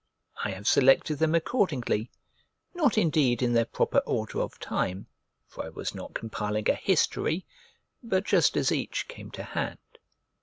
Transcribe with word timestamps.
I 0.43 0.49
have 0.49 0.67
selected 0.67 1.17
them 1.17 1.35
accordingly; 1.35 2.09
not, 2.73 2.97
indeed, 2.97 3.43
in 3.43 3.53
their 3.53 3.65
proper 3.65 3.99
order 3.99 4.41
of 4.41 4.57
time, 4.59 5.05
for 5.47 5.63
I 5.63 5.69
was 5.69 5.93
not 5.93 6.15
compiling 6.15 6.67
a 6.71 6.73
history; 6.73 7.45
but 8.01 8.23
just 8.23 8.57
as 8.57 8.71
each 8.71 9.07
came 9.07 9.29
to 9.29 9.43
hand. 9.43 9.77